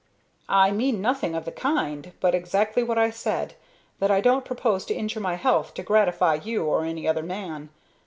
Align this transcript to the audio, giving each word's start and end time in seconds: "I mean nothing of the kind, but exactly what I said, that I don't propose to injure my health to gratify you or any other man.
"I 0.49 0.71
mean 0.71 0.99
nothing 0.99 1.35
of 1.35 1.45
the 1.45 1.51
kind, 1.51 2.11
but 2.21 2.33
exactly 2.33 2.81
what 2.81 2.97
I 2.97 3.11
said, 3.11 3.53
that 3.99 4.09
I 4.09 4.19
don't 4.19 4.43
propose 4.43 4.83
to 4.87 4.95
injure 4.95 5.19
my 5.19 5.35
health 5.35 5.75
to 5.75 5.83
gratify 5.83 6.39
you 6.43 6.65
or 6.65 6.85
any 6.85 7.07
other 7.07 7.21
man. 7.21 7.69